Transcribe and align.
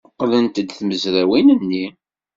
Qqlent-d 0.11 0.69
tmezrawin-nni. 0.71 1.85